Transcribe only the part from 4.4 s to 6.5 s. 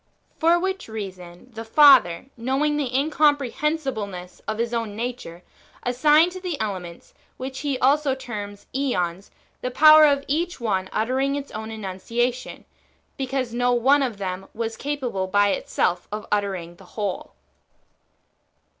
of His own nature, as signed to